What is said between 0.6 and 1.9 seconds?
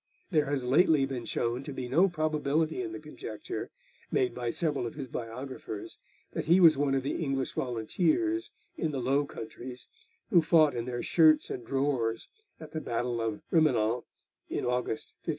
lately been shown to be